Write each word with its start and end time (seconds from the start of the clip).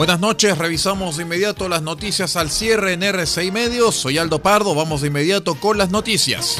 Buenas 0.00 0.18
noches, 0.18 0.56
revisamos 0.56 1.18
de 1.18 1.24
inmediato 1.24 1.68
las 1.68 1.82
noticias 1.82 2.34
al 2.36 2.50
cierre 2.50 2.94
en 2.94 3.02
RCI 3.02 3.50
Medios. 3.50 3.94
Soy 3.96 4.16
Aldo 4.16 4.40
Pardo, 4.40 4.74
vamos 4.74 5.02
de 5.02 5.08
inmediato 5.08 5.56
con 5.56 5.76
las 5.76 5.90
noticias. 5.90 6.56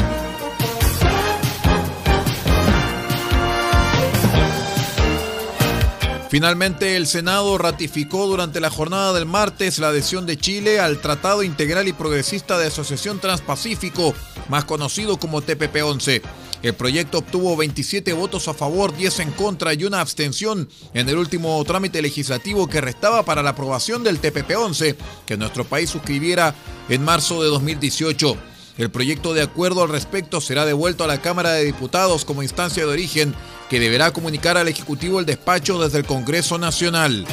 Finalmente, 6.31 6.95
el 6.95 7.09
Senado 7.09 7.59
ratificó 7.59 8.29
durante 8.29 8.61
la 8.61 8.71
jornada 8.71 9.13
del 9.13 9.27
martes 9.27 9.81
la 9.81 9.89
adhesión 9.89 10.27
de 10.27 10.37
Chile 10.37 10.79
al 10.79 11.01
Tratado 11.01 11.43
Integral 11.43 11.89
y 11.89 11.93
Progresista 11.93 12.57
de 12.57 12.69
Asociación 12.69 13.19
Transpacífico, 13.19 14.15
más 14.49 14.65
conocido 14.65 15.17
como 15.17 15.43
TPP-11. 15.43 16.23
El 16.63 16.75
proyecto 16.75 17.19
obtuvo 17.19 17.57
27 17.57 18.13
votos 18.13 18.47
a 18.47 18.55
favor, 18.55 18.97
10 18.97 19.19
en 19.19 19.33
contra 19.33 19.75
y 19.75 19.83
una 19.83 20.01
abstención 20.01 20.69
en 20.95 21.09
el 21.09 21.17
último 21.19 21.65
trámite 21.65 22.01
legislativo 22.01 22.69
que 22.69 22.81
restaba 22.81 23.25
para 23.25 23.43
la 23.43 23.51
aprobación 23.51 24.05
del 24.05 24.21
TPP-11 24.21 24.95
que 25.27 25.37
nuestro 25.37 25.65
país 25.65 25.91
suscribiera 25.91 26.55
en 26.89 27.03
marzo 27.03 27.43
de 27.43 27.49
2018. 27.49 28.37
El 28.79 28.91
proyecto 28.91 29.35
de 29.35 29.43
acuerdo 29.43 29.83
al 29.83 29.89
respecto 29.89 30.41
será 30.41 30.65
devuelto 30.65 31.03
a 31.03 31.09
la 31.09 31.21
Cámara 31.21 31.53
de 31.53 31.65
Diputados 31.65 32.25
como 32.25 32.45
instancia 32.45 32.87
de 32.87 32.93
origen 32.93 33.35
que 33.71 33.79
deberá 33.79 34.13
comunicar 34.13 34.59
al 34.59 34.67
Ejecutivo 34.67 35.21
el 35.21 35.27
despacho 35.27 35.81
desde 35.81 35.99
el 35.99 36.05
Congreso 36.05 36.59
Nacional. 36.59 37.25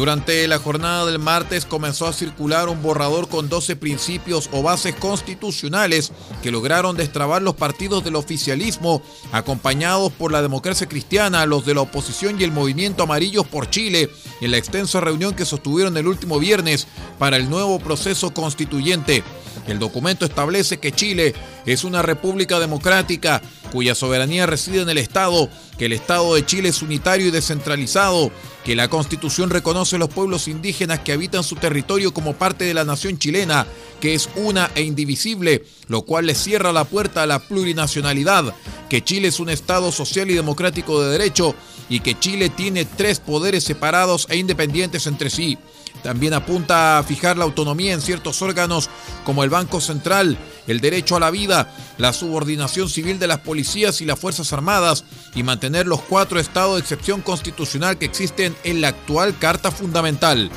Durante 0.00 0.48
la 0.48 0.58
jornada 0.58 1.04
del 1.04 1.18
martes 1.18 1.66
comenzó 1.66 2.06
a 2.06 2.14
circular 2.14 2.70
un 2.70 2.80
borrador 2.80 3.28
con 3.28 3.50
12 3.50 3.76
principios 3.76 4.48
o 4.50 4.62
bases 4.62 4.94
constitucionales 4.94 6.10
que 6.42 6.50
lograron 6.50 6.96
destrabar 6.96 7.42
los 7.42 7.54
partidos 7.54 8.02
del 8.02 8.16
oficialismo, 8.16 9.02
acompañados 9.30 10.10
por 10.10 10.32
la 10.32 10.40
democracia 10.40 10.88
cristiana, 10.88 11.44
los 11.44 11.66
de 11.66 11.74
la 11.74 11.82
oposición 11.82 12.40
y 12.40 12.44
el 12.44 12.50
movimiento 12.50 13.02
Amarillos 13.02 13.46
por 13.46 13.68
Chile, 13.68 14.08
en 14.40 14.52
la 14.52 14.56
extensa 14.56 15.02
reunión 15.02 15.34
que 15.34 15.44
sostuvieron 15.44 15.94
el 15.98 16.06
último 16.06 16.38
viernes 16.38 16.86
para 17.18 17.36
el 17.36 17.50
nuevo 17.50 17.78
proceso 17.78 18.32
constituyente. 18.32 19.22
El 19.66 19.78
documento 19.78 20.24
establece 20.24 20.78
que 20.78 20.92
Chile 20.92 21.34
es 21.66 21.84
una 21.84 22.02
república 22.02 22.58
democrática 22.58 23.42
cuya 23.70 23.94
soberanía 23.94 24.46
reside 24.46 24.82
en 24.82 24.88
el 24.88 24.98
Estado, 24.98 25.48
que 25.78 25.86
el 25.86 25.92
Estado 25.92 26.34
de 26.34 26.44
Chile 26.44 26.70
es 26.70 26.82
unitario 26.82 27.28
y 27.28 27.30
descentralizado, 27.30 28.32
que 28.64 28.74
la 28.74 28.88
Constitución 28.88 29.50
reconoce 29.50 29.96
a 29.96 29.98
los 29.98 30.08
pueblos 30.08 30.48
indígenas 30.48 31.00
que 31.00 31.12
habitan 31.12 31.44
su 31.44 31.56
territorio 31.56 32.12
como 32.12 32.34
parte 32.34 32.64
de 32.64 32.74
la 32.74 32.84
nación 32.84 33.18
chilena, 33.18 33.66
que 34.00 34.14
es 34.14 34.28
una 34.34 34.70
e 34.74 34.82
indivisible, 34.82 35.64
lo 35.86 36.02
cual 36.02 36.26
le 36.26 36.34
cierra 36.34 36.72
la 36.72 36.84
puerta 36.84 37.22
a 37.22 37.26
la 37.26 37.38
plurinacionalidad, 37.38 38.54
que 38.88 39.04
Chile 39.04 39.28
es 39.28 39.40
un 39.40 39.50
Estado 39.50 39.92
social 39.92 40.30
y 40.30 40.34
democrático 40.34 41.02
de 41.02 41.10
derecho 41.10 41.54
y 41.88 42.00
que 42.00 42.18
Chile 42.18 42.48
tiene 42.48 42.84
tres 42.84 43.20
poderes 43.20 43.64
separados 43.64 44.26
e 44.30 44.36
independientes 44.36 45.06
entre 45.06 45.30
sí. 45.30 45.58
También 46.02 46.34
apunta 46.34 46.98
a 46.98 47.02
fijar 47.02 47.36
la 47.36 47.44
autonomía 47.44 47.92
en 47.92 48.00
ciertos 48.00 48.40
órganos 48.42 48.88
como 49.24 49.44
el 49.44 49.50
Banco 49.50 49.80
Central, 49.80 50.38
el 50.66 50.80
derecho 50.80 51.16
a 51.16 51.20
la 51.20 51.30
vida, 51.30 51.72
la 51.98 52.12
subordinación 52.12 52.88
civil 52.88 53.18
de 53.18 53.26
las 53.26 53.40
policías 53.40 54.00
y 54.00 54.06
las 54.06 54.18
Fuerzas 54.18 54.52
Armadas 54.52 55.04
y 55.34 55.42
mantener 55.42 55.86
los 55.86 56.00
cuatro 56.00 56.40
estados 56.40 56.76
de 56.76 56.80
excepción 56.80 57.20
constitucional 57.20 57.98
que 57.98 58.06
existen 58.06 58.56
en 58.64 58.80
la 58.80 58.88
actual 58.88 59.38
Carta 59.38 59.70
Fundamental. 59.70 60.50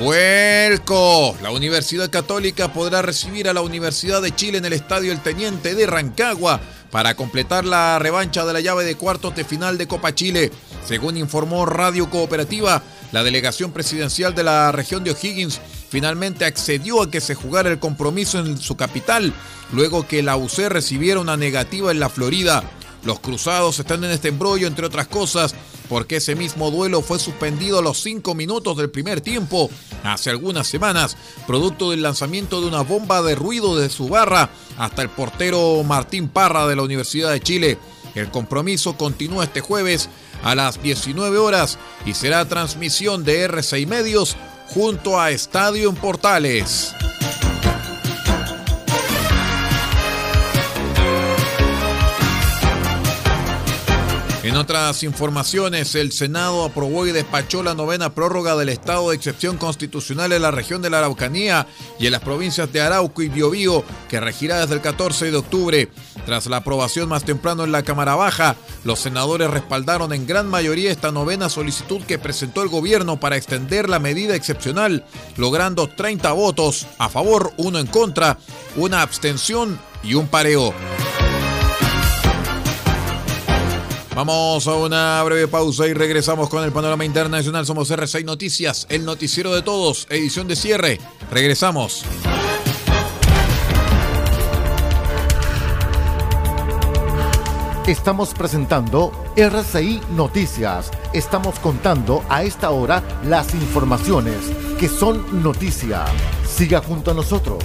Vuelco. 0.00 1.36
La 1.42 1.50
Universidad 1.50 2.08
Católica 2.08 2.72
podrá 2.72 3.02
recibir 3.02 3.50
a 3.50 3.52
la 3.52 3.60
Universidad 3.60 4.22
de 4.22 4.34
Chile 4.34 4.56
en 4.56 4.64
el 4.64 4.72
Estadio 4.72 5.12
El 5.12 5.20
Teniente 5.20 5.74
de 5.74 5.86
Rancagua 5.86 6.58
para 6.90 7.14
completar 7.14 7.66
la 7.66 7.98
revancha 7.98 8.46
de 8.46 8.54
la 8.54 8.60
llave 8.60 8.84
de 8.84 8.94
cuartos 8.94 9.36
de 9.36 9.44
final 9.44 9.76
de 9.76 9.86
Copa 9.86 10.14
Chile. 10.14 10.52
Según 10.86 11.18
informó 11.18 11.66
Radio 11.66 12.08
Cooperativa, 12.08 12.82
la 13.12 13.22
delegación 13.22 13.72
presidencial 13.72 14.34
de 14.34 14.44
la 14.44 14.72
región 14.72 15.04
de 15.04 15.10
O'Higgins 15.10 15.60
finalmente 15.90 16.46
accedió 16.46 17.02
a 17.02 17.10
que 17.10 17.20
se 17.20 17.34
jugara 17.34 17.68
el 17.68 17.78
compromiso 17.78 18.38
en 18.38 18.56
su 18.56 18.78
capital, 18.78 19.34
luego 19.70 20.08
que 20.08 20.22
la 20.22 20.38
UC 20.38 20.60
recibiera 20.70 21.20
una 21.20 21.36
negativa 21.36 21.90
en 21.90 22.00
la 22.00 22.08
Florida. 22.08 22.64
Los 23.04 23.20
cruzados 23.20 23.78
están 23.78 24.02
en 24.04 24.12
este 24.12 24.28
embrollo, 24.28 24.66
entre 24.66 24.86
otras 24.86 25.08
cosas, 25.08 25.54
porque 25.90 26.16
ese 26.16 26.36
mismo 26.36 26.70
duelo 26.70 27.02
fue 27.02 27.18
suspendido 27.18 27.80
a 27.80 27.82
los 27.82 28.00
cinco 28.00 28.36
minutos 28.36 28.76
del 28.76 28.90
primer 28.90 29.20
tiempo 29.20 29.68
hace 30.04 30.30
algunas 30.30 30.68
semanas, 30.68 31.16
producto 31.48 31.90
del 31.90 32.02
lanzamiento 32.02 32.60
de 32.60 32.68
una 32.68 32.82
bomba 32.82 33.20
de 33.22 33.34
ruido 33.34 33.76
de 33.76 33.90
su 33.90 34.08
barra 34.08 34.50
hasta 34.78 35.02
el 35.02 35.08
portero 35.08 35.82
Martín 35.82 36.28
Parra 36.28 36.68
de 36.68 36.76
la 36.76 36.84
Universidad 36.84 37.32
de 37.32 37.40
Chile. 37.40 37.76
El 38.14 38.30
compromiso 38.30 38.96
continúa 38.96 39.44
este 39.44 39.60
jueves 39.60 40.08
a 40.44 40.54
las 40.54 40.80
19 40.80 41.38
horas 41.38 41.76
y 42.06 42.14
será 42.14 42.48
transmisión 42.48 43.24
de 43.24 43.50
R6 43.50 43.86
Medios 43.88 44.36
junto 44.68 45.20
a 45.20 45.32
Estadio 45.32 45.90
en 45.90 45.96
Portales. 45.96 46.94
En 54.50 54.56
otras 54.56 55.04
informaciones, 55.04 55.94
el 55.94 56.10
Senado 56.10 56.64
aprobó 56.64 57.06
y 57.06 57.12
despachó 57.12 57.62
la 57.62 57.76
novena 57.76 58.16
prórroga 58.16 58.56
del 58.56 58.70
estado 58.70 59.10
de 59.10 59.14
excepción 59.14 59.58
constitucional 59.58 60.32
en 60.32 60.42
la 60.42 60.50
región 60.50 60.82
de 60.82 60.90
la 60.90 60.98
Araucanía 60.98 61.68
y 62.00 62.06
en 62.06 62.12
las 62.12 62.22
provincias 62.22 62.72
de 62.72 62.80
Arauco 62.80 63.22
y 63.22 63.28
Biobío, 63.28 63.84
que 64.08 64.18
regirá 64.18 64.58
desde 64.58 64.74
el 64.74 64.80
14 64.80 65.30
de 65.30 65.36
octubre. 65.36 65.88
Tras 66.26 66.46
la 66.46 66.56
aprobación 66.56 67.08
más 67.08 67.22
temprano 67.22 67.62
en 67.62 67.70
la 67.70 67.84
Cámara 67.84 68.16
Baja, 68.16 68.56
los 68.82 68.98
senadores 68.98 69.48
respaldaron 69.48 70.12
en 70.12 70.26
gran 70.26 70.48
mayoría 70.48 70.90
esta 70.90 71.12
novena 71.12 71.48
solicitud 71.48 72.02
que 72.02 72.18
presentó 72.18 72.64
el 72.64 72.70
gobierno 72.70 73.20
para 73.20 73.36
extender 73.36 73.88
la 73.88 74.00
medida 74.00 74.34
excepcional, 74.34 75.04
logrando 75.36 75.86
30 75.86 76.32
votos 76.32 76.88
a 76.98 77.08
favor, 77.08 77.52
uno 77.56 77.78
en 77.78 77.86
contra, 77.86 78.36
una 78.74 79.02
abstención 79.02 79.78
y 80.02 80.14
un 80.14 80.26
pareo. 80.26 80.74
Vamos 84.20 84.66
a 84.66 84.74
una 84.74 85.22
breve 85.22 85.48
pausa 85.48 85.86
y 85.86 85.94
regresamos 85.94 86.50
con 86.50 86.62
el 86.62 86.70
panorama 86.72 87.06
internacional. 87.06 87.64
Somos 87.64 87.90
R6 87.90 88.22
Noticias, 88.26 88.86
el 88.90 89.06
noticiero 89.06 89.54
de 89.54 89.62
todos, 89.62 90.06
edición 90.10 90.46
de 90.46 90.56
cierre. 90.56 91.00
Regresamos. 91.30 92.04
Estamos 97.86 98.34
presentando 98.34 99.10
RCI 99.36 100.02
Noticias. 100.10 100.90
Estamos 101.14 101.58
contando 101.58 102.22
a 102.28 102.42
esta 102.42 102.68
hora 102.72 103.02
las 103.24 103.54
informaciones 103.54 104.36
que 104.78 104.88
son 104.90 105.42
noticia. 105.42 106.04
Siga 106.46 106.82
junto 106.82 107.12
a 107.12 107.14
nosotros. 107.14 107.64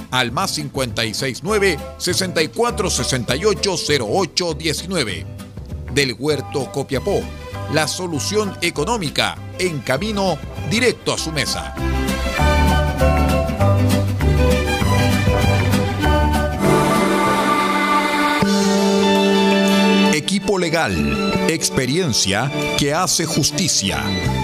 al 0.11 0.31
más 0.31 0.53
569 0.53 1.79
6468 1.97 3.75
0819. 4.05 5.25
Del 5.93 6.15
Huerto 6.17 6.71
Copiapó, 6.71 7.21
la 7.73 7.87
solución 7.87 8.55
económica 8.61 9.37
en 9.59 9.79
camino 9.79 10.37
directo 10.69 11.13
a 11.13 11.17
su 11.17 11.31
mesa. 11.31 11.73
Equipo 20.13 20.57
legal, 20.57 21.47
experiencia 21.49 22.51
que 22.77 22.93
hace 22.93 23.25
justicia. 23.25 24.01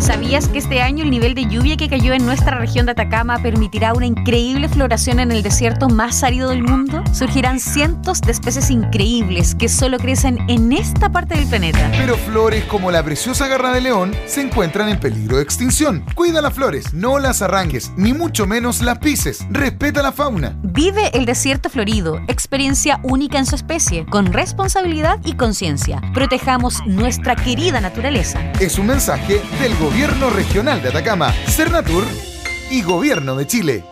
¿Sabías 0.00 0.48
que 0.48 0.58
este 0.58 0.80
año 0.80 1.04
el 1.04 1.10
nivel 1.10 1.34
de 1.34 1.46
lluvia 1.46 1.76
que 1.76 1.88
cayó 1.88 2.14
en 2.14 2.24
nuestra 2.24 2.56
región 2.58 2.86
de 2.86 2.92
Atacama 2.92 3.38
permitirá 3.42 3.92
una 3.92 4.06
increíble 4.06 4.68
floración 4.68 5.18
en 5.18 5.32
el 5.32 5.42
desierto 5.42 5.88
más 5.88 6.22
árido 6.22 6.50
del 6.50 6.62
mundo? 6.62 7.02
Surgirán 7.12 7.58
cientos 7.58 8.20
de 8.20 8.30
especies 8.32 8.70
increíbles 8.70 9.56
que 9.56 9.68
solo 9.68 9.98
crecen 9.98 10.38
en 10.48 10.72
esta 10.72 11.10
parte 11.10 11.34
del 11.34 11.48
planeta. 11.48 11.90
Pero 11.98 12.16
flores 12.16 12.64
como 12.64 12.90
la 12.90 13.02
preciosa 13.02 13.48
garra 13.48 13.72
de 13.72 13.80
león 13.80 14.14
se 14.26 14.40
encuentran 14.40 14.88
en 14.88 15.00
peligro 15.00 15.38
de 15.38 15.42
extinción. 15.42 16.04
Cuida 16.14 16.40
las 16.40 16.54
flores, 16.54 16.94
no 16.94 17.18
las 17.18 17.42
arranques, 17.42 17.92
ni 17.96 18.12
mucho 18.12 18.46
menos 18.46 18.80
las 18.80 18.98
pises. 18.98 19.44
Respeta 19.50 20.00
la 20.00 20.12
fauna. 20.12 20.56
Vive 20.62 21.10
el 21.12 21.26
desierto 21.26 21.70
florido, 21.70 22.20
experiencia 22.28 23.00
única 23.02 23.38
en 23.38 23.46
su 23.46 23.56
especie, 23.56 24.06
con 24.06 24.32
responsabilidad 24.32 25.18
y 25.24 25.34
conciencia. 25.34 26.00
Protejamos 26.14 26.86
nuestra 26.86 27.34
querida 27.34 27.80
naturaleza. 27.80 28.40
Es 28.60 28.78
un 28.78 28.86
mensaje 28.86 29.42
del 29.60 29.72
Gobierno 29.74 29.87
Regional 29.90 30.82
de 30.82 30.90
Atacama, 30.90 31.32
Cernatur 31.46 32.04
y 32.70 32.82
Gobierno 32.82 33.34
de 33.36 33.46
Chile. 33.46 33.84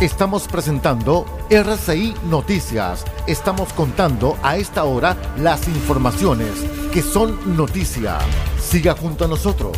Estamos 0.00 0.48
presentando 0.48 1.26
RCI 1.50 2.14
Noticias. 2.30 3.04
Estamos 3.26 3.72
contando 3.74 4.38
a 4.42 4.56
esta 4.56 4.84
hora 4.84 5.14
las 5.36 5.68
informaciones 5.68 6.52
que 6.90 7.02
son 7.02 7.56
noticia. 7.56 8.18
Siga 8.58 8.94
junto 8.94 9.26
a 9.26 9.28
nosotros. 9.28 9.76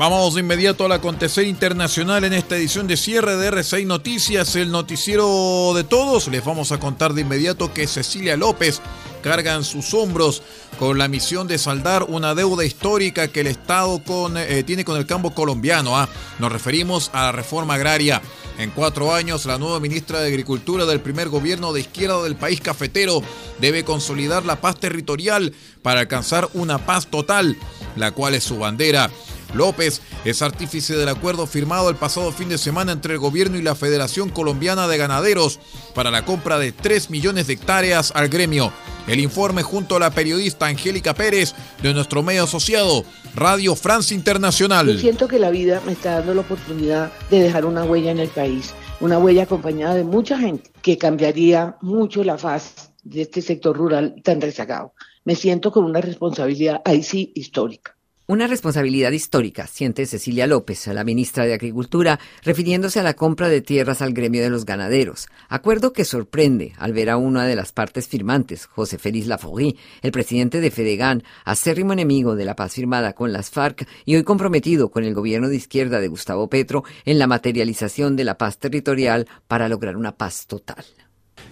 Vamos 0.00 0.32
de 0.32 0.40
inmediato 0.40 0.86
al 0.86 0.92
acontecer 0.92 1.46
internacional 1.46 2.24
en 2.24 2.32
esta 2.32 2.56
edición 2.56 2.86
de 2.86 2.96
cierre 2.96 3.36
de 3.36 3.52
R6 3.52 3.84
Noticias, 3.84 4.56
el 4.56 4.72
noticiero 4.72 5.74
de 5.74 5.84
todos. 5.84 6.28
Les 6.28 6.42
vamos 6.42 6.72
a 6.72 6.80
contar 6.80 7.12
de 7.12 7.20
inmediato 7.20 7.74
que 7.74 7.86
Cecilia 7.86 8.34
López 8.34 8.80
carga 9.22 9.54
en 9.54 9.62
sus 9.62 9.92
hombros 9.92 10.42
con 10.78 10.96
la 10.96 11.06
misión 11.06 11.46
de 11.48 11.58
saldar 11.58 12.04
una 12.04 12.34
deuda 12.34 12.64
histórica 12.64 13.28
que 13.28 13.40
el 13.40 13.48
Estado 13.48 14.00
eh, 14.38 14.62
tiene 14.66 14.86
con 14.86 14.96
el 14.96 15.04
campo 15.04 15.34
colombiano. 15.34 15.98
¿ah? 15.98 16.08
Nos 16.38 16.50
referimos 16.50 17.10
a 17.12 17.24
la 17.24 17.32
reforma 17.32 17.74
agraria. 17.74 18.22
En 18.56 18.70
cuatro 18.70 19.14
años, 19.14 19.44
la 19.44 19.58
nueva 19.58 19.80
ministra 19.80 20.20
de 20.20 20.28
Agricultura 20.28 20.86
del 20.86 21.00
primer 21.00 21.28
gobierno 21.28 21.74
de 21.74 21.80
izquierda 21.80 22.22
del 22.22 22.36
país 22.36 22.62
cafetero 22.62 23.22
debe 23.58 23.84
consolidar 23.84 24.46
la 24.46 24.62
paz 24.62 24.80
territorial 24.80 25.52
para 25.82 26.00
alcanzar 26.00 26.48
una 26.54 26.78
paz 26.86 27.06
total, 27.06 27.58
la 27.96 28.12
cual 28.12 28.34
es 28.34 28.44
su 28.44 28.58
bandera. 28.58 29.10
López 29.54 30.00
es 30.24 30.42
artífice 30.42 30.96
del 30.96 31.08
acuerdo 31.08 31.46
firmado 31.46 31.90
el 31.90 31.96
pasado 31.96 32.32
fin 32.32 32.48
de 32.48 32.58
semana 32.58 32.92
entre 32.92 33.14
el 33.14 33.18
gobierno 33.18 33.56
y 33.56 33.62
la 33.62 33.74
Federación 33.74 34.28
Colombiana 34.28 34.88
de 34.88 34.98
Ganaderos 34.98 35.60
para 35.94 36.10
la 36.10 36.24
compra 36.24 36.58
de 36.58 36.72
3 36.72 37.10
millones 37.10 37.46
de 37.46 37.54
hectáreas 37.54 38.12
al 38.14 38.28
gremio. 38.28 38.72
El 39.06 39.20
informe 39.20 39.62
junto 39.62 39.96
a 39.96 40.00
la 40.00 40.10
periodista 40.10 40.66
Angélica 40.66 41.14
Pérez 41.14 41.54
de 41.82 41.92
nuestro 41.94 42.22
medio 42.22 42.44
asociado, 42.44 43.04
Radio 43.34 43.74
France 43.74 44.14
Internacional. 44.14 44.98
Siento 44.98 45.28
que 45.28 45.38
la 45.38 45.50
vida 45.50 45.80
me 45.84 45.92
está 45.92 46.16
dando 46.16 46.34
la 46.34 46.40
oportunidad 46.42 47.12
de 47.30 47.40
dejar 47.40 47.64
una 47.64 47.84
huella 47.84 48.10
en 48.10 48.20
el 48.20 48.28
país, 48.28 48.74
una 49.00 49.18
huella 49.18 49.44
acompañada 49.44 49.94
de 49.94 50.04
mucha 50.04 50.38
gente 50.38 50.70
que 50.82 50.98
cambiaría 50.98 51.76
mucho 51.80 52.22
la 52.24 52.38
faz 52.38 52.92
de 53.02 53.22
este 53.22 53.42
sector 53.42 53.76
rural 53.76 54.16
tan 54.22 54.40
rezagado. 54.40 54.94
Me 55.24 55.34
siento 55.34 55.72
con 55.72 55.84
una 55.84 56.00
responsabilidad 56.00 56.82
ahí 56.84 57.02
sí 57.02 57.32
histórica. 57.34 57.96
Una 58.30 58.46
responsabilidad 58.46 59.10
histórica, 59.10 59.66
siente 59.66 60.06
Cecilia 60.06 60.46
López, 60.46 60.86
la 60.86 61.02
ministra 61.02 61.46
de 61.46 61.52
Agricultura, 61.52 62.20
refiriéndose 62.44 63.00
a 63.00 63.02
la 63.02 63.14
compra 63.14 63.48
de 63.48 63.60
tierras 63.60 64.02
al 64.02 64.12
gremio 64.12 64.40
de 64.40 64.50
los 64.50 64.64
ganaderos. 64.64 65.26
Acuerdo 65.48 65.92
que 65.92 66.04
sorprende 66.04 66.72
al 66.78 66.92
ver 66.92 67.10
a 67.10 67.16
una 67.16 67.44
de 67.44 67.56
las 67.56 67.72
partes 67.72 68.06
firmantes, 68.06 68.66
José 68.66 68.98
Félix 68.98 69.26
Laforí, 69.26 69.76
el 70.02 70.12
presidente 70.12 70.60
de 70.60 70.70
Fedegan, 70.70 71.24
acérrimo 71.44 71.92
enemigo 71.92 72.36
de 72.36 72.44
la 72.44 72.54
paz 72.54 72.74
firmada 72.74 73.14
con 73.14 73.32
las 73.32 73.50
FARC 73.50 73.88
y 74.04 74.14
hoy 74.14 74.22
comprometido 74.22 74.92
con 74.92 75.02
el 75.02 75.12
gobierno 75.12 75.48
de 75.48 75.56
izquierda 75.56 75.98
de 75.98 76.06
Gustavo 76.06 76.48
Petro 76.48 76.84
en 77.04 77.18
la 77.18 77.26
materialización 77.26 78.14
de 78.14 78.22
la 78.22 78.38
paz 78.38 78.58
territorial 78.58 79.26
para 79.48 79.68
lograr 79.68 79.96
una 79.96 80.16
paz 80.16 80.46
total. 80.46 80.84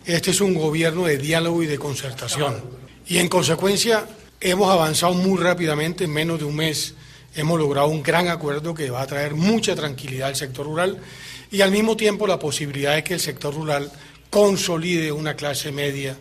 Este 0.05 0.31
es 0.31 0.41
un 0.41 0.55
gobierno 0.55 1.07
de 1.07 1.19
diálogo 1.19 1.61
y 1.61 1.67
de 1.67 1.77
concertación. 1.77 2.55
Y 3.09 3.19
en 3.19 3.29
consecuencia 3.29 4.07
hemos 4.40 4.71
avanzado 4.71 5.14
muy 5.14 5.38
rápidamente, 5.38 6.04
en 6.04 6.12
menos 6.12 6.38
de 6.38 6.45
un 6.45 6.57
mes, 6.57 6.95
hemos 7.35 7.59
logrado 7.59 7.88
un 7.88 8.02
gran 8.02 8.28
acuerdo 8.28 8.75
que 8.75 8.90
va 8.90 9.02
a 9.02 9.07
traer 9.07 9.35
mucha 9.35 9.75
tranquilidad 9.75 10.28
al 10.28 10.37
sector 10.37 10.66
rural 10.66 10.99
y 11.50 11.61
al 11.61 11.71
mismo 11.71 11.97
tiempo 11.97 12.26
la 12.26 12.38
posibilidad 12.38 12.95
de 12.95 13.04
que 13.04 13.14
el 13.14 13.21
sector 13.21 13.54
rural 13.54 13.90
consolide 14.30 15.12
una 15.12 15.35
clase 15.35 15.73
media 15.73 16.16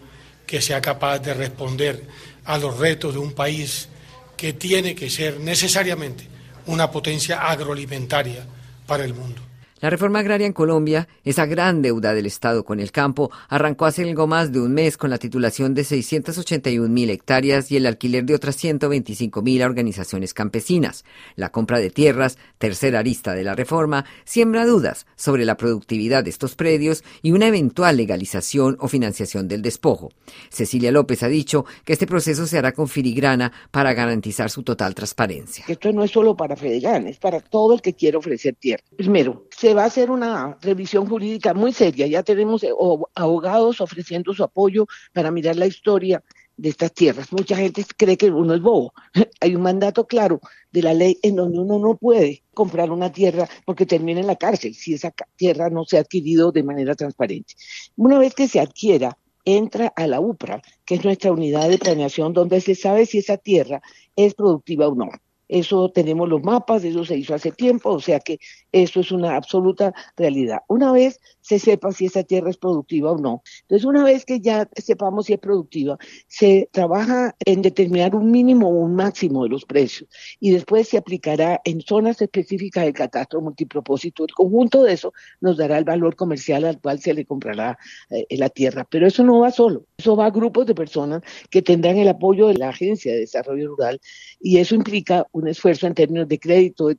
que 0.46 0.62
sea 0.62 0.82
capaz 0.82 1.20
de 1.20 1.34
responder 1.34 2.04
a 2.46 2.58
los 2.58 2.78
retos 2.78 3.14
de 3.14 3.20
un 3.20 3.34
país 3.34 3.90
que 4.38 4.54
tiene 4.54 4.96
que 4.96 5.10
ser 5.10 5.40
necesariamente 5.40 6.28
una 6.68 6.90
potencia 6.90 7.50
agroalimentaria 7.50 8.46
para 8.86 9.04
el 9.04 9.14
mundo. 9.14 9.47
La 9.80 9.92
reforma 9.92 10.20
agraria 10.20 10.48
en 10.48 10.54
Colombia, 10.54 11.08
esa 11.24 11.46
gran 11.46 11.84
deuda 11.84 12.16
del 12.16 12.26
Estado 12.26 12.66
con 12.66 12.80
el 12.80 12.92
campo, 12.92 13.30
arrancó 13.48 13.86
hace 13.86 14.02
algo 14.02 14.26
más 14.26 14.52
de 14.52 14.60
un 14.60 14.74
mes 14.74 14.98
con 14.98 15.12
la 15.12 15.20
titulación 15.20 15.76
de 15.76 15.84
681 15.84 16.90
mil 16.90 17.12
hectáreas 17.12 17.72
y 17.72 17.78
el 17.78 17.86
alquiler 17.86 18.26
de 18.26 18.34
otras 18.34 18.56
125 18.56 19.44
mil 19.44 19.62
a 19.62 19.68
organizaciones 19.68 20.34
campesinas. 20.34 21.06
La 21.36 21.52
compra 21.52 21.78
de 21.78 21.92
tierras, 21.92 22.40
tercera 22.58 23.00
arista 23.00 23.36
de 23.36 23.44
la 23.44 23.54
reforma, 23.54 24.06
siembra 24.26 24.66
dudas 24.66 25.06
sobre 25.16 25.46
la 25.46 25.58
productividad 25.58 26.24
de 26.24 26.32
estos 26.32 26.56
predios 26.56 27.04
y 27.22 27.32
una 27.32 27.46
eventual 27.46 27.98
legalización 27.98 28.78
o 28.80 28.88
financiación 28.88 29.48
del 29.48 29.62
despojo. 29.62 30.10
Cecilia 30.50 30.92
López 30.92 31.22
ha 31.22 31.28
dicho 31.28 31.66
que 31.86 31.94
este 31.94 32.08
proceso 32.08 32.48
se 32.48 32.58
hará 32.58 32.72
con 32.72 32.88
filigrana 32.88 33.52
para 33.70 33.94
garantizar 33.94 34.50
su 34.50 34.64
total 34.64 34.96
transparencia. 34.96 35.66
Esto 35.68 35.92
no 35.94 36.04
es 36.04 36.10
solo 36.10 36.36
para 36.36 36.56
Fedegan, 36.56 37.06
es 37.06 37.20
para 37.20 37.42
todo 37.42 37.76
el 37.76 37.82
que 37.82 37.94
quiere 37.94 38.18
ofrecer 38.18 38.56
tierra. 38.56 38.84
Primero, 38.96 39.46
se 39.56 39.67
va 39.74 39.84
a 39.84 39.88
hacer 39.88 40.12
una 40.12 40.58
revisión 40.62 41.08
jurídica 41.08 41.54
muy 41.54 41.74
seria. 41.74 42.08
Ya 42.08 42.24
tenemos 42.24 42.64
eh, 42.64 42.72
abogados 43.16 43.82
ofreciendo 43.82 44.34
su 44.34 44.44
apoyo 44.44 44.88
para 45.14 45.32
mirar 45.32 45.56
la 45.56 45.66
historia 45.66 46.24
de 46.58 46.70
estas 46.70 46.92
tierras. 46.94 47.32
Mucha 47.32 47.56
gente 47.56 47.86
cree 47.96 48.18
que 48.18 48.32
uno 48.32 48.56
es 48.56 48.62
bobo. 48.62 48.94
Hay 49.42 49.56
un 49.56 49.62
mandato 49.62 50.08
claro 50.08 50.42
de 50.72 50.82
la 50.82 50.94
ley 50.94 51.18
en 51.22 51.36
donde 51.36 51.60
uno 51.60 51.80
no 51.80 51.96
puede 51.96 52.44
comprar 52.54 52.92
una 52.92 53.12
tierra 53.12 53.48
porque 53.66 53.86
termina 53.86 54.20
en 54.20 54.28
la 54.28 54.36
cárcel 54.36 54.74
si 54.74 54.94
esa 54.94 55.14
tierra 55.36 55.70
no 55.70 55.86
se 55.86 55.98
ha 55.98 56.02
adquirido 56.02 56.52
de 56.52 56.64
manera 56.64 56.96
transparente. 56.96 57.54
Una 57.96 58.18
vez 58.18 58.34
que 58.34 58.48
se 58.48 58.60
adquiera, 58.60 59.18
entra 59.46 59.94
a 59.96 60.08
la 60.08 60.20
UPRA, 60.20 60.62
que 60.84 60.96
es 60.96 61.06
nuestra 61.06 61.32
unidad 61.32 61.70
de 61.70 61.78
planeación 61.78 62.34
donde 62.34 62.60
se 62.60 62.76
sabe 62.76 63.06
si 63.06 63.20
esa 63.20 63.38
tierra 63.38 63.82
es 64.16 64.34
productiva 64.34 64.88
o 64.88 64.96
no. 64.96 65.10
Eso 65.48 65.90
tenemos 65.90 66.28
los 66.28 66.44
mapas, 66.44 66.84
eso 66.84 67.06
se 67.06 67.18
hizo 67.18 67.34
hace 67.34 67.52
tiempo, 67.52 67.92
o 67.92 68.02
sea 68.02 68.20
que 68.20 68.40
eso 68.72 69.00
es 69.00 69.12
una 69.12 69.36
absoluta 69.36 69.94
realidad. 70.16 70.60
Una 70.68 70.92
vez 70.92 71.20
se 71.42 71.60
sepa 71.60 71.92
si 71.92 72.06
esa 72.06 72.24
tierra 72.24 72.50
es 72.50 72.58
productiva 72.58 73.12
o 73.12 73.18
no. 73.18 73.42
Entonces, 73.62 73.86
una 73.86 74.04
vez 74.04 74.26
que 74.26 74.42
ya 74.42 74.70
sepamos 74.76 75.28
si 75.28 75.34
es 75.34 75.40
productiva, 75.40 75.98
se 76.28 76.70
trabaja 76.72 77.36
en 77.46 77.62
determinar 77.62 78.16
un 78.16 78.32
mínimo 78.32 78.68
o 78.68 78.72
un 78.72 78.96
máximo 78.96 79.44
de 79.44 79.50
los 79.50 79.66
precios 79.66 80.10
y 80.40 80.52
después 80.52 80.90
se 80.90 80.98
aplicará 80.98 81.62
en 81.64 81.82
zonas 81.82 82.22
específicas 82.22 82.84
del 82.84 82.94
catastro 82.94 83.42
multipropósito. 83.42 84.26
El 84.26 84.34
conjunto 84.34 84.84
de 84.84 84.94
eso 84.94 85.14
nos 85.40 85.58
dará 85.58 85.78
el 85.78 85.86
valor 85.86 86.16
comercial 86.16 86.66
al 86.66 86.80
cual 86.82 87.00
se 87.00 87.14
le 87.14 87.26
comprará 87.26 87.78
eh, 88.10 88.26
la 88.38 88.50
tierra. 88.50 88.86
Pero 88.90 89.08
eso 89.08 89.24
no 89.24 89.40
va 89.40 89.52
solo, 89.52 89.86
eso 89.98 90.16
va 90.16 90.26
a 90.26 90.32
grupos 90.32 90.66
de 90.66 90.76
personas 90.76 91.22
que 91.50 91.62
tendrán 91.62 91.98
el 91.98 92.08
apoyo 92.10 92.48
de 92.48 92.56
la 92.56 92.70
Agencia 92.70 93.14
de 93.14 93.20
Desarrollo 93.20 93.70
Rural 93.70 94.00
y 94.40 94.58
eso 94.58 94.76
implica 94.76 95.26
un 95.32 95.48
esfuerzo 95.48 95.88
en 95.88 95.94
términos 95.94 96.28
de 96.28 96.40
crédito, 96.40 96.90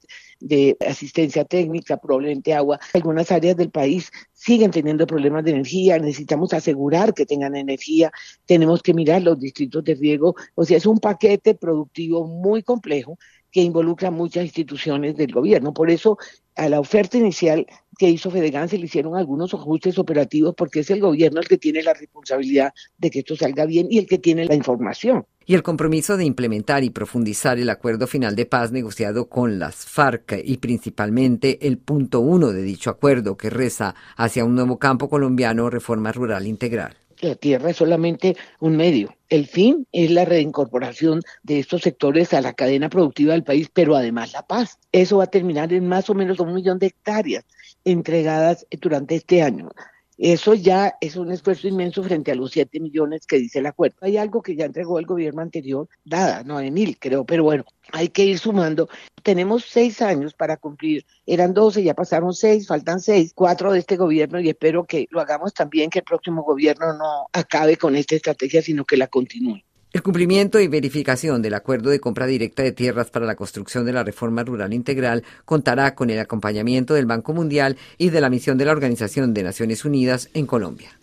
de 0.41 0.77
asistencia 0.87 1.45
técnica, 1.45 1.97
probablemente 1.97 2.55
agua. 2.55 2.79
Algunas 2.95 3.31
áreas 3.33 3.57
del 3.57 3.71
país 3.71 4.11
siguen 4.33 4.71
teniendo 4.71 5.07
problemas 5.07 5.45
de 5.45 5.51
energía, 5.53 5.99
necesitamos 5.99 6.53
asegurar 6.53 7.15
que 7.15 7.27
tengan 7.27 7.57
energía, 7.57 8.13
tenemos 8.47 8.83
que 8.83 8.95
mirar 8.95 9.23
los 9.23 9.39
distritos 9.39 9.85
de 9.85 9.95
riego, 9.95 10.35
o 10.55 10.65
sea, 10.65 10.77
es 10.77 10.87
un 10.87 10.99
paquete 10.99 11.55
productivo 11.55 12.27
muy 12.27 12.63
complejo 12.63 13.19
que 13.51 13.63
involucra 13.63 14.11
muchas 14.11 14.45
instituciones 14.45 15.17
del 15.17 15.33
gobierno. 15.33 15.73
Por 15.73 15.91
eso, 15.91 16.19
a 16.55 16.69
la 16.69 16.81
oferta 16.81 17.17
inicial 17.17 17.67
que 17.99 18.09
hizo 18.09 18.31
Fedegan 18.31 18.69
se 18.69 18.79
le 18.79 18.87
hicieron 18.87 19.17
algunos 19.17 19.53
ajustes 19.53 19.99
operativos 19.99 20.55
porque 20.57 20.81
es 20.81 20.91
el 20.91 21.01
gobierno 21.01 21.41
el 21.41 21.49
que 21.49 21.59
tiene 21.59 21.83
la 21.83 21.93
responsabilidad 21.93 22.73
de 22.97 23.11
que 23.11 23.19
esto 23.19 23.37
salga 23.37 23.67
bien 23.67 23.89
y 23.91 23.99
el 23.99 24.07
que 24.07 24.19
tiene 24.19 24.45
la 24.45 24.55
información. 24.55 25.27
Y 25.45 25.55
el 25.55 25.63
compromiso 25.63 26.17
de 26.17 26.25
implementar 26.25 26.85
y 26.85 26.91
profundizar 26.91 27.59
el 27.59 27.71
acuerdo 27.71 28.07
final 28.07 28.37
de 28.37 28.47
paz 28.47 28.71
negociado 28.71 29.29
con 29.29 29.59
las 29.59 29.85
FARC 29.87 30.41
y 30.45 30.59
principalmente 30.59 31.67
el 31.67 31.79
punto 31.79 32.21
uno 32.21 32.53
de 32.53 32.63
dicho 32.63 32.91
acuerdo 32.91 33.37
que 33.37 33.51
reza 33.51 33.95
hacia 34.17 34.45
un 34.45 34.55
nuevo 34.55 34.79
campo 34.79 35.09
colombiano 35.09 35.69
reforma 35.69 36.13
rural 36.13 36.47
integral 36.47 36.97
la 37.21 37.35
tierra 37.35 37.71
es 37.71 37.77
solamente 37.77 38.37
un 38.61 38.77
medio. 38.77 39.15
El 39.29 39.47
fin 39.47 39.87
es 39.93 40.11
la 40.11 40.25
reincorporación 40.25 41.23
de 41.43 41.59
estos 41.59 41.83
sectores 41.83 42.33
a 42.33 42.41
la 42.41 42.55
cadena 42.55 42.89
productiva 42.89 43.33
del 43.33 43.45
país, 43.45 43.71
pero 43.73 43.97
además 43.97 44.33
la 44.33 44.47
paz. 44.47 44.79
Eso 44.93 45.19
va 45.19 45.25
a 45.25 45.31
terminar 45.31 45.73
en 45.73 45.89
más 45.89 46.09
o 46.09 46.15
menos 46.15 46.41
un 46.41 46.55
millón 46.55 46.79
de 46.79 46.87
hectáreas 46.87 47.45
entregadas 47.85 48.67
durante 48.81 49.17
este 49.17 49.43
año. 49.43 49.71
Eso 50.19 50.55
ya 50.55 50.97
es 51.01 51.15
un 51.15 51.31
esfuerzo 51.31 51.69
inmenso 51.69 52.03
frente 52.03 52.33
a 52.33 52.35
los 52.35 52.51
7 52.51 52.81
millones 52.81 53.25
que 53.25 53.39
dice 53.39 53.61
el 53.61 53.67
acuerdo. 53.67 53.99
Hay 54.01 54.17
algo 54.17 54.43
que 54.43 54.57
ya 54.57 54.65
entregó 54.65 54.99
el 54.99 55.07
gobierno 55.07 55.43
anterior, 55.43 55.89
nada, 56.05 56.43
de 56.43 56.71
mil 56.73 56.99
creo, 56.99 57.25
pero 57.25 57.45
bueno, 57.45 57.65
hay 57.93 58.09
que 58.09 58.25
ir 58.25 58.41
sumando. 58.41 58.89
Tenemos 59.23 59.65
seis 59.65 60.03
años 60.03 60.35
para 60.35 60.57
cumplir. 60.57 61.07
Eran 61.25 61.55
12, 61.55 61.85
ya 61.85 61.95
pasaron 61.95 62.35
seis, 62.35 62.67
faltan 62.67 62.99
seis, 62.99 63.33
cuatro 63.33 63.71
de 63.71 63.79
este 63.79 63.97
gobierno 63.97 64.41
y 64.41 64.49
espero 64.49 64.87
que 64.87 65.07
lo 65.11 65.21
hagamos 65.21 65.55
también, 65.55 65.89
que 65.89 66.01
el 66.01 66.05
próximo 66.05 66.43
gobierno 66.43 66.93
no 66.95 67.29
acabe 67.33 67.77
con 67.77 67.95
esta 67.95 68.17
estrategia, 68.17 68.61
sino 68.61 68.85
que 68.85 68.97
la 68.97 69.07
continúe. 69.07 69.63
El 69.99 70.05
cumplimiento 70.05 70.61
y 70.61 70.69
verificación 70.69 71.43
del 71.43 71.55
acuerdo 71.55 71.91
de 71.91 71.99
compra 71.99 72.27
directa 72.27 72.63
de 72.63 72.71
tierras 72.71 73.11
para 73.11 73.27
la 73.27 73.35
construcción 73.35 73.85
de 73.85 73.93
la 73.93 74.05
reforma 74.05 74.45
rural 74.45 74.73
integral 74.73 75.25
contará 75.45 75.97
con 75.97 76.09
el 76.09 76.21
acompañamiento 76.21 76.95
del 76.95 77.07
Banco 77.07 77.35
Mundial 77.35 77.77
y 77.99 78.11
de 78.11 78.21
la 78.21 78.31
misión 78.31 78.59
de 78.59 78.67
la 78.67 78.71
Organización 78.71 79.35
de 79.35 79.43
Naciones 79.43 79.85
Unidas 79.85 80.31
en 80.35 80.47
Colombia. 80.47 81.01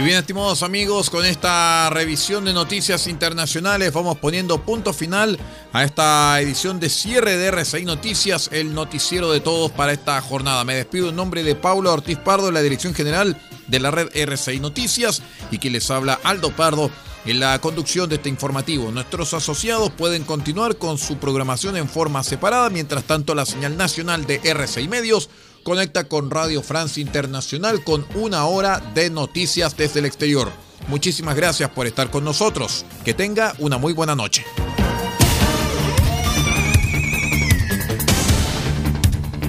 Y 0.00 0.02
bien, 0.02 0.16
estimados 0.16 0.62
amigos, 0.62 1.10
con 1.10 1.26
esta 1.26 1.90
revisión 1.90 2.46
de 2.46 2.54
noticias 2.54 3.06
internacionales 3.06 3.92
vamos 3.92 4.16
poniendo 4.16 4.64
punto 4.64 4.94
final 4.94 5.38
a 5.74 5.84
esta 5.84 6.40
edición 6.40 6.80
de 6.80 6.88
cierre 6.88 7.36
de 7.36 7.48
RCI 7.48 7.84
Noticias, 7.84 8.48
el 8.50 8.72
noticiero 8.72 9.30
de 9.30 9.40
todos 9.40 9.70
para 9.72 9.92
esta 9.92 10.18
jornada. 10.22 10.64
Me 10.64 10.74
despido 10.74 11.10
en 11.10 11.16
nombre 11.16 11.42
de 11.42 11.54
Paula 11.54 11.92
Ortiz 11.92 12.16
Pardo, 12.16 12.50
la 12.50 12.62
dirección 12.62 12.94
general 12.94 13.36
de 13.66 13.78
la 13.78 13.90
red 13.90 14.08
RCI 14.14 14.58
Noticias, 14.60 15.20
y 15.50 15.58
que 15.58 15.68
les 15.68 15.90
habla 15.90 16.18
Aldo 16.22 16.50
Pardo 16.56 16.90
en 17.26 17.38
la 17.38 17.58
conducción 17.60 18.08
de 18.08 18.14
este 18.14 18.30
informativo. 18.30 18.90
Nuestros 18.90 19.34
asociados 19.34 19.90
pueden 19.90 20.24
continuar 20.24 20.76
con 20.76 20.96
su 20.96 21.18
programación 21.18 21.76
en 21.76 21.90
forma 21.90 22.24
separada, 22.24 22.70
mientras 22.70 23.04
tanto 23.04 23.34
la 23.34 23.44
señal 23.44 23.76
nacional 23.76 24.24
de 24.24 24.40
RCI 24.44 24.88
Medios 24.88 25.28
conecta 25.62 26.04
con 26.04 26.30
Radio 26.30 26.62
Francia 26.62 27.00
Internacional 27.00 27.84
con 27.84 28.06
una 28.14 28.46
hora 28.46 28.80
de 28.94 29.10
noticias 29.10 29.76
desde 29.76 30.00
el 30.00 30.06
exterior. 30.06 30.50
Muchísimas 30.88 31.36
gracias 31.36 31.70
por 31.70 31.86
estar 31.86 32.10
con 32.10 32.24
nosotros. 32.24 32.84
Que 33.04 33.14
tenga 33.14 33.54
una 33.58 33.78
muy 33.78 33.92
buena 33.92 34.14
noche. 34.14 34.44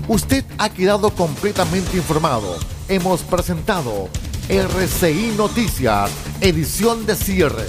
Usted 0.07 0.43
ha 0.57 0.69
quedado 0.69 1.11
completamente 1.11 1.95
informado. 1.97 2.57
Hemos 2.89 3.21
presentado 3.21 4.09
RCI 4.49 5.35
Noticias, 5.37 6.11
edición 6.41 7.05
de 7.05 7.15
cierre. 7.15 7.65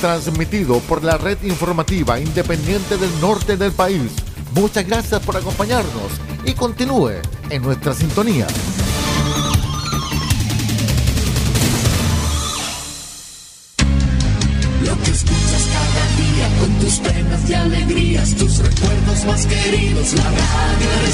Transmitido 0.00 0.80
por 0.80 1.04
la 1.04 1.16
red 1.16 1.38
informativa 1.44 2.18
independiente 2.18 2.98
del 2.98 3.20
norte 3.20 3.56
del 3.56 3.72
país 3.72 4.10
Muchas 4.56 4.86
gracias 4.86 5.20
por 5.20 5.36
acompañarnos 5.36 6.12
y 6.46 6.54
continúe 6.54 7.20
en 7.50 7.62
nuestra 7.62 7.92
sintonía. 7.92 8.46
Lo 14.82 15.02
que 15.02 15.10
escuchas 15.10 15.66
cada 15.74 16.06
día 16.16 16.58
con 16.58 16.72
tus 16.78 16.94
penas 17.00 17.50
y 17.50 17.54
alegrías, 17.54 18.34
tus 18.34 18.58
recuerdos 18.58 19.24
más 19.26 19.46
queridos, 19.46 20.14
la 20.14 20.24
radio 20.24 21.06